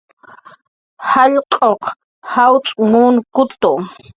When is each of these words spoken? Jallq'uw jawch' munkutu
Jallq'uw 1.09 1.77
jawch' 2.31 2.69
munkutu 2.91 3.71